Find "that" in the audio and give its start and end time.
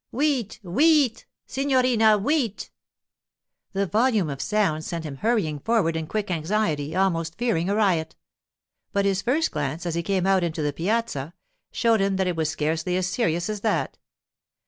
12.15-12.25, 13.61-13.99